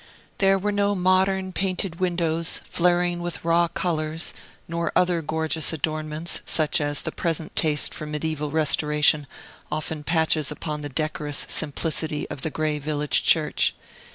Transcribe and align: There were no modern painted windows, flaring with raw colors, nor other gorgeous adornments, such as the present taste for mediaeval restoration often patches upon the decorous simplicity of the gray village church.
There 0.39 0.57
were 0.57 0.71
no 0.71 0.95
modern 0.95 1.53
painted 1.53 1.99
windows, 1.99 2.61
flaring 2.67 3.21
with 3.21 3.45
raw 3.45 3.67
colors, 3.67 4.33
nor 4.67 4.91
other 4.95 5.21
gorgeous 5.21 5.73
adornments, 5.73 6.41
such 6.43 6.81
as 6.81 7.03
the 7.03 7.11
present 7.11 7.55
taste 7.55 7.93
for 7.93 8.07
mediaeval 8.07 8.49
restoration 8.49 9.27
often 9.71 10.03
patches 10.03 10.49
upon 10.51 10.81
the 10.81 10.89
decorous 10.89 11.45
simplicity 11.47 12.27
of 12.31 12.41
the 12.41 12.49
gray 12.49 12.79
village 12.79 13.21
church. 13.21 13.75